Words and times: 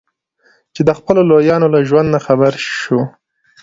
چې 0.73 0.81
د 0.87 0.89
خپلو 0.99 1.21
لویانو 1.29 1.67
له 1.75 1.79
ژوند 1.87 2.07
نه 2.15 2.19
خبر 2.25 2.53
شو. 2.81 2.99